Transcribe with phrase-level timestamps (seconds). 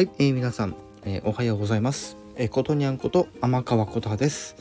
[0.00, 2.16] はい、えー、皆さん、えー、おはようございます。
[2.34, 4.56] えー、ことにゃんこと天川琴葉です。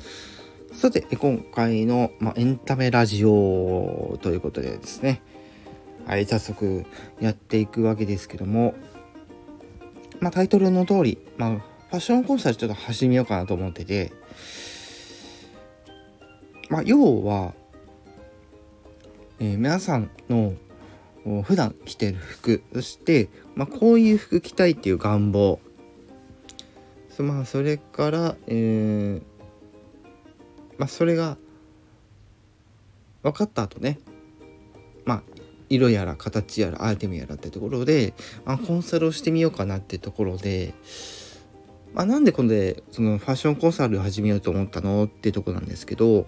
[0.74, 5.22] さて、え今回の、まあ、エンタメラジオということでですね、
[6.06, 6.86] はい、早速
[7.22, 8.76] やっていくわけですけども、
[10.20, 14.12] まあ、タイトルの通り、まあ、ファッションコンサルちょっと始めようかなと思ってて、
[16.68, 17.54] まあ、要は、
[19.40, 20.52] えー、皆さんの
[21.44, 22.64] 普段着てる服。
[22.74, 25.60] そして、まあ、こういう服着たいっていう願望。
[27.20, 29.22] まあそれから、えー、
[30.78, 31.38] まあそれが
[33.24, 34.00] 分かった後ね。
[35.04, 35.24] まあ
[35.70, 38.14] 色やら形やらアイテムやらってところで、
[38.46, 40.74] まあ、コンサルをしてみようかなってところで、
[41.94, 46.26] まあ、なんでこれそのファッションコンサルを始めようと思ったのってとこなんですけど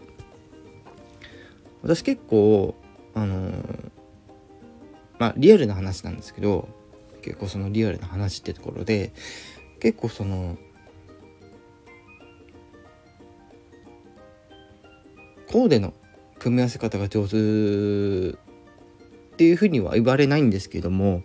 [1.81, 2.75] 私結構
[3.15, 4.00] あのー
[5.21, 6.67] まあリアルな話なんですけど
[7.21, 9.13] 結構そのリアルな話ってところで
[9.79, 10.57] 結構その
[15.51, 15.93] コーデの
[16.39, 18.35] 組み合わせ方が上手っ
[19.37, 21.21] ていうふうには言われないんですけども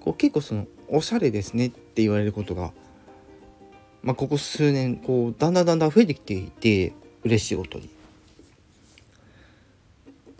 [0.00, 2.72] こう結構そのおしゃれですねって言われることが、
[4.02, 7.99] まあ、ここ数年こうだんだんだんだん増えてきていて嬉しいことに。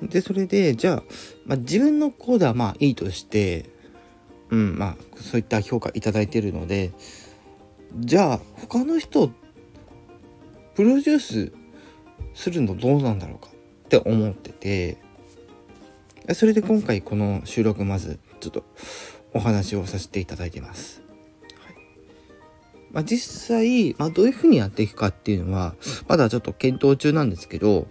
[0.02, 1.02] で、それで、じゃあ、
[1.46, 3.70] まあ、自分のコーデはまあいいとして、
[4.50, 6.92] うん、まあ、そういった評価いただいてるので、
[7.96, 9.30] じゃあ、他の人、
[10.74, 11.52] プロデュース
[12.34, 13.48] するのどうなんだろうか？
[13.48, 14.96] って思ってて、
[16.32, 18.64] それで今回この収録まずちょっと
[19.34, 21.02] お話をさせていただいてます。
[21.64, 21.74] はい
[22.92, 25.74] まあ、実際、まあ、どういうふうにやっていくかっていうのは
[26.06, 27.88] まだちょっと検討中なんですけど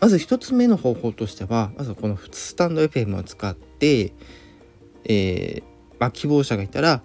[0.00, 4.12] まず1つ目の方法としてはまずこのスタンド FM を使って、
[5.04, 5.62] えー、
[5.98, 7.02] まあ、希望者がいたら、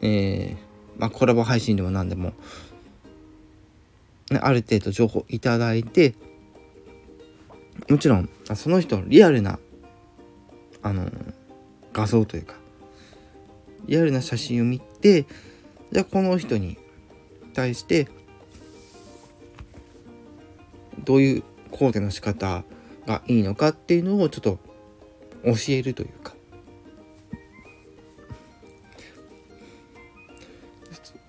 [0.00, 0.56] えー、
[0.98, 2.32] まあ、コラボ配信でも何でも、
[4.30, 6.14] ね、ある程度情報いただいて
[7.88, 9.58] もちろんその人のリアルな
[10.82, 11.10] あの
[11.92, 12.54] 画像というか
[13.86, 15.26] リアルな写真を見て
[15.92, 16.76] じゃあこの人に
[17.54, 18.08] 対して
[21.08, 22.64] どういうコーデの仕方
[23.06, 24.58] がいいのかっていうのをちょっと
[25.42, 26.34] 教えるというか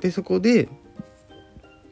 [0.01, 0.68] でそこで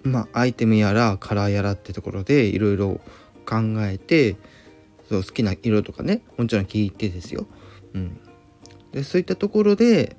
[0.03, 2.99] まあアイテムやらカラーやらってところでいろいろ
[3.45, 3.55] 考
[3.85, 4.35] えて
[5.07, 7.47] そう好きな色とかねもちろん聞いてですよ。
[7.93, 8.19] うん、
[8.91, 10.17] でそういったところで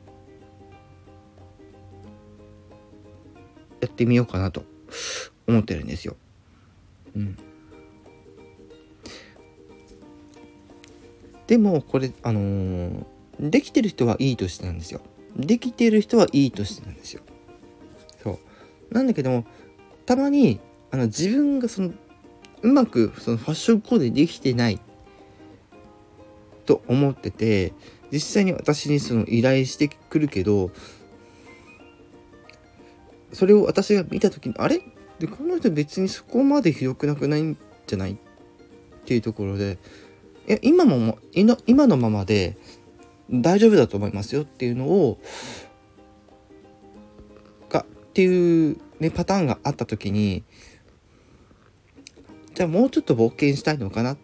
[3.83, 4.65] やってみようかなと
[5.47, 6.17] 思ってるんですよ。
[7.15, 7.39] うん、
[11.49, 13.05] でもこれあのー、
[13.41, 15.01] できてる人はいいとしてなんですよ。
[15.37, 17.23] できてる人はいいとしてなんですよ。
[18.23, 18.39] そ
[18.91, 18.95] う。
[18.95, 19.45] なんだけども
[20.07, 20.61] たまに
[20.91, 21.91] あの自分がその
[22.63, 24.81] うまくそのファッションコーデできてない
[26.67, 27.73] と思ってて
[28.13, 30.71] 実際に私にその依頼してくるけど
[33.33, 34.81] それを私が見た時にあれ？
[35.19, 37.57] でこの人別にそこまでひどくなくないん
[37.87, 38.13] じゃない？
[38.13, 38.17] っ
[39.05, 39.79] ていうところで
[40.49, 42.57] いや今も今のままで
[43.31, 45.19] 大丈夫だと思いますよっていうのを
[47.69, 50.43] がっていう、ね、パターンがあった時に
[52.55, 54.19] じゃあもうちょっと冒険したいのかなっ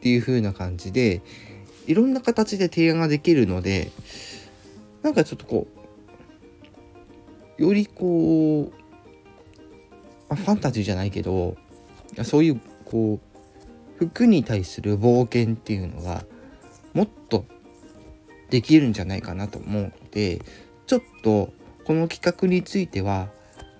[0.00, 1.20] ていう風な感じで
[1.86, 3.90] いろんな形で提案ができるので
[5.02, 5.66] なんかちょっとこ
[7.58, 8.72] うよりこ
[10.30, 11.56] うファンタジーじゃないけど
[12.22, 13.33] そういうこう
[13.98, 16.24] 服に対する冒険っていうのが
[16.92, 17.44] もっと
[18.50, 20.40] できるんじゃないかなと思うので
[20.86, 21.52] ちょっと
[21.84, 23.28] この企画については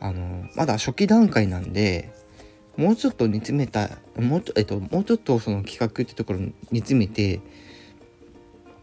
[0.01, 2.13] あのまだ初期段階なんで
[2.77, 7.41] もうちょっと煮詰めたもうちょ,、えっと、もうちょっとその企画ってところに煮詰めて、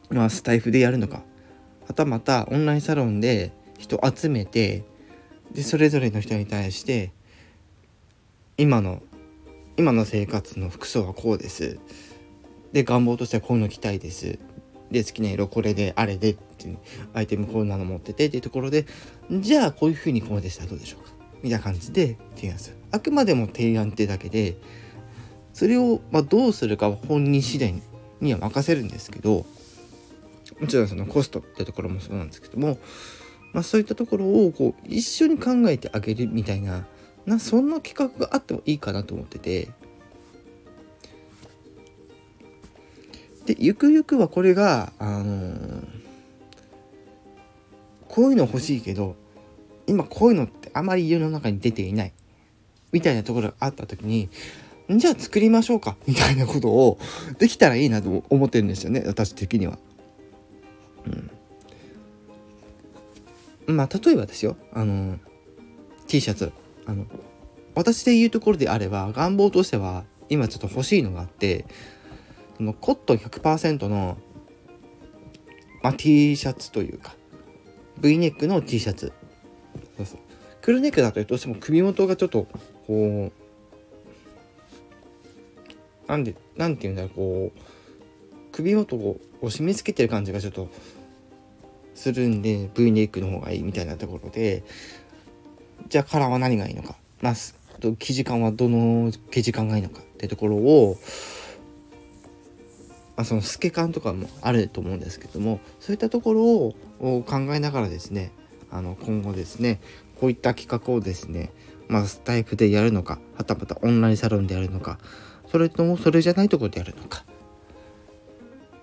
[0.10, 1.24] まあ、スタイフでやるのか。
[1.88, 4.84] はたまたオンラインサロンで人集めて
[5.52, 7.12] でそれぞれの人に対して
[8.58, 9.02] 今の
[9.82, 11.80] 今の生活の服装はこうです。
[12.72, 14.38] で願望としてはこういうの着たいです。
[14.92, 16.78] で好きな色これであれでっていう
[17.16, 18.86] アイテムこんなの持っててっていうところで
[19.32, 21.10] じゃあこういう風にコーデしたらどうでしょうか？
[21.42, 22.76] みたいな感じで提案する。
[22.92, 24.56] あくまでも提案ってだけで
[25.52, 27.74] それをまどうするかは本人次第
[28.20, 29.48] には任せるんですけど
[30.60, 32.78] もちろんそのコストってところもそうなんですけども、
[33.52, 36.86] まあ、そういったところをこう一緒に考えてあげるみたいな
[37.26, 39.70] なそんな企画があってもいいかなと思ってて。
[43.46, 45.84] でゆくゆくはこれがあのー、
[48.08, 49.16] こういうの欲しいけど
[49.88, 52.14] 今こういうのってあまり世の中に出ていない。
[52.92, 54.30] みたいなところがあった時に
[54.90, 55.96] じゃあ作りましょうか。
[56.06, 57.00] みたいなことを
[57.40, 59.04] できたらいいなと思ってるんですよね。
[59.06, 59.80] 私的には。
[63.68, 64.58] うん、まあ例えばですよ。
[64.74, 65.18] あの
[66.08, 66.52] T シャツ。
[66.86, 67.06] あの
[67.76, 71.66] 私で言うところであれば願望としては今ちょっと欲しいのがあって
[72.58, 74.18] そのコットン100%の、
[75.82, 77.16] まあ、T シャツというか
[78.00, 79.14] V ネックの T シャツ。
[79.98, 80.20] そうそう。
[80.62, 82.48] クルネックだとどうしても首元がちょっと
[82.88, 83.32] こ
[86.08, 87.60] うなんでなんていうんだろうこう
[88.52, 90.70] 首元を締め付けてる感じがちょっと
[91.96, 94.64] するんで V ネックの方がいいみたいなところで
[95.90, 96.96] じゃあカラーは何がいいのか？
[97.22, 97.34] まあ
[97.80, 100.98] 生地感はどの生地感がいいのかってところを
[103.18, 108.32] まあ、その透け感とかもあると思うんですけどもそういったところを考えながらですね
[108.72, 109.80] あの今後ですね
[110.20, 111.52] こういった企画をですね
[111.88, 114.98] まあスタイフでやるのかはたまたオンラインサロンでやるのか
[115.52, 117.26] それともそれじゃないところでやるのか。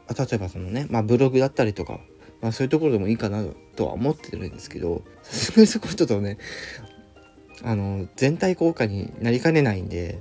[0.09, 2.01] 例えばそのね、まあ、ブログだったりとか、
[2.41, 3.45] まあ、そういうところでもいいかな
[3.77, 6.39] とは思ってるんですけどさすがにそこちょっとね
[7.63, 10.21] あの全体効果になりかねないんで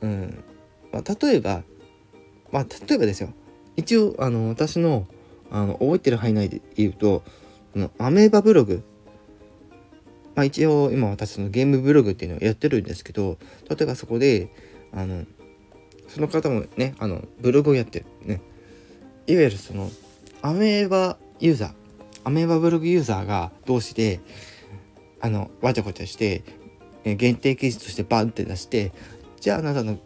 [0.00, 0.44] うん、
[0.92, 1.62] まあ、例えば
[2.52, 3.32] まあ例えばですよ。
[3.76, 5.06] 一応あの私の
[5.50, 7.22] あの覚えてる範囲内で言うと
[7.74, 8.82] のアメーバブログ。
[10.34, 14.48] まあ一応今私のゲームブログっていうのをやってるんですけど例えばそこで
[14.92, 15.24] あの
[16.08, 18.06] その方もねあのブログをやってる。
[18.24, 18.40] ね。
[19.26, 19.90] いわゆるその
[20.42, 21.72] アメーバユーザー
[22.24, 24.20] アメーバブログユーザーが同士で
[25.20, 26.42] あのわちゃわちゃして
[27.04, 28.92] 限定記事としてバンって出して
[29.40, 29.98] じゃああなたの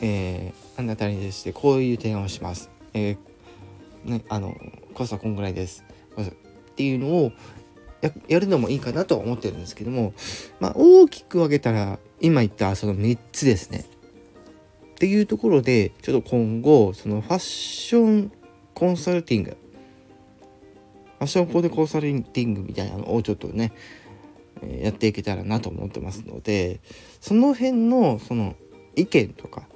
[0.00, 2.70] えー、あなたに対してこういう提案をします。
[2.94, 4.56] えー、ね、あの、
[4.94, 5.84] コストはこんぐらいです。
[6.18, 7.32] っていうのを
[8.00, 10.14] ややるのもいいかなとは思ってるんですけども、
[10.60, 13.84] まあ、大きく分けたら、今言ったその3つですね。
[14.92, 18.32] っていうところで、ちょっと今後、そのファッション
[18.78, 23.72] コンサルティング、ファッションコーデコンサルティングみたいなのをちょっとね、
[24.80, 26.78] やっていけたらなと思ってますので、
[27.20, 28.54] その辺のその
[28.94, 29.66] 意見とか、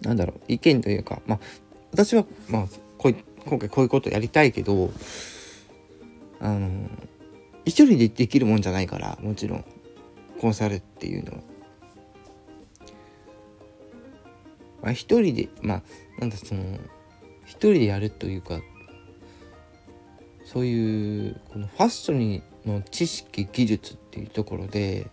[0.00, 1.40] なんだろう意見というかまあ
[1.92, 2.66] 私はまあ
[2.98, 3.14] こう
[3.46, 4.90] 今回こういうことやりたいけど
[6.40, 6.88] あの
[7.64, 9.64] 一人でできるもんじゃないからもちろん
[10.40, 11.51] コンサルっていうのは。
[14.82, 15.82] まあ、一人でまあ
[16.18, 16.78] なんだその
[17.44, 18.60] 一人でやるというか
[20.44, 25.08] そういうこのファッションの知識技術っていうところで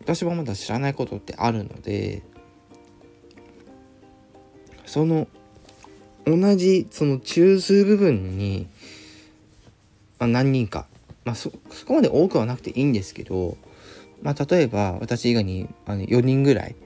[0.00, 2.22] 私はまだ知らないことってあるので
[4.86, 5.28] その
[6.26, 8.68] 同じその中枢部分に、
[10.18, 10.86] まあ、何人か、
[11.24, 13.56] まあそ、そこまで多くはなくていいんですけど、
[14.22, 16.76] まあ、例えば私以外にあの4人ぐらい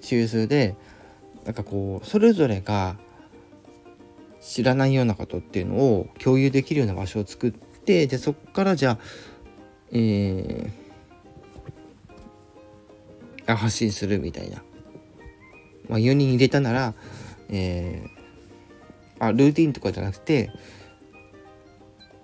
[0.00, 0.76] 中枢で
[1.44, 2.96] なんかこうそれぞれが
[4.40, 8.98] 知らないようなことっていうのを共有できるような場所を作ってでそこからじゃあ
[9.92, 14.62] えー、発信するみたいな。
[15.90, 16.94] まあ、4人入れたなら、
[17.48, 20.52] えー、あルーティンとかじゃなくて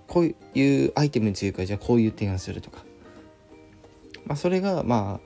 [0.06, 2.85] こういうアイテムについてじゃあこういう提案するとか、
[4.25, 5.25] まあ、それがまあ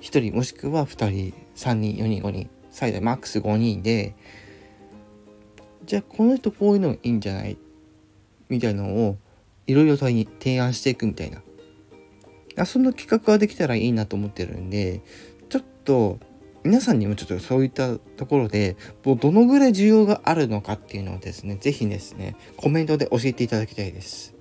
[0.00, 4.14] 1人もしくは2人3人4人5人最大マックス5人で
[5.84, 7.58] じゃあこの人こういうのいいんじゃない？
[8.48, 9.18] みたいなのを
[9.66, 11.42] いろいろ提案していくみたいな
[12.56, 15.02] あそんな企画ができたらいいなと思ってるんで、
[15.48, 16.18] ちょっと
[16.64, 24.34] 皆さんにもちょっとそういったところで、もうどのぐらい需要があるのかっていうのをですね、是非ですね、コメントで教えていただきたいです。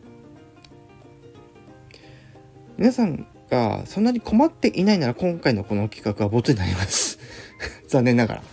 [2.77, 7.20] 皆さんがそんなに困っていないなら今回のこの企画はボツになります。
[7.88, 8.44] 残念ながら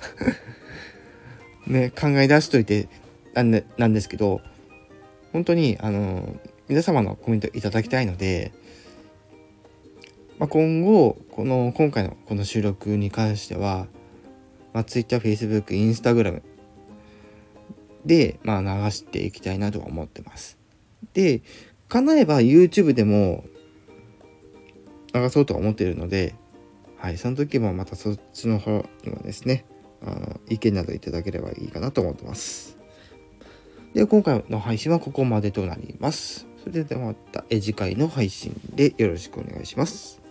[1.67, 2.88] ね、考え出しといて
[3.35, 4.41] なんでなんですけど、
[5.33, 6.37] 本当にあの
[6.69, 8.53] 皆様のコメントいただきたいので、
[10.38, 13.87] まあ、今後この今回のこの収録に関しては、
[14.73, 16.43] まあ、Twitter、Facebook、Instagram
[18.05, 20.59] で、まあ、流していきたいなとは思ってます。
[21.12, 21.43] で、
[21.88, 23.45] 叶えば YouTube でも
[25.20, 26.35] 流そうとは思っているので、
[26.99, 29.64] はい、その時もまたそっちの方にもですね、
[30.02, 32.78] あの意見などいただければいいかなと思ってます。
[33.94, 36.46] で、今回の配信はここまでとなります。
[36.62, 40.25] それではまた次回の配信でよろしくお願いします。